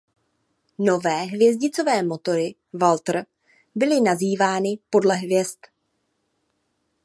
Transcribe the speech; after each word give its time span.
Nové 0.79 1.23
hvězdicové 1.23 2.03
motory 2.03 2.55
Walter 2.73 3.25
byly 3.75 4.01
nazývány 4.01 4.79
podle 4.89 5.15
hvězd. 5.15 5.59